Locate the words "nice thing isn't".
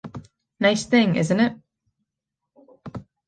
0.59-1.39